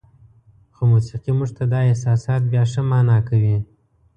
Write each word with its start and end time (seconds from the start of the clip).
خو 0.73 0.81
موسیقي 0.91 1.31
موږ 1.37 1.49
ته 1.57 1.63
دا 1.73 1.79
احساسات 1.89 2.41
بیا 2.51 2.63
ښه 2.71 2.81
معنا 2.91 3.17
کوي. 3.29 3.57